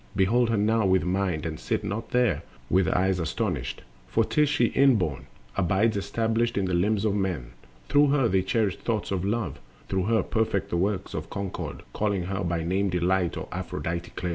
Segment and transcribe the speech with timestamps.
[0.15, 4.65] Behold her now with mind, and sit not there With eyes astonished, for 'tis she
[4.69, 7.51] inborn Abides established in the limbs of men.
[7.87, 9.59] Through her they cherish thoughts of love,
[9.89, 14.29] through her Perfect the works of concord, calling her By name Delight or Aphrodite clear.